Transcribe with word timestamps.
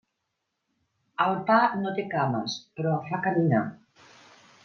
El 1.25 1.35
pa 1.49 1.57
no 1.83 1.93
té 1.99 2.07
cames, 2.15 2.57
però 2.79 2.97
fa 3.11 3.23
caminar. 3.27 3.63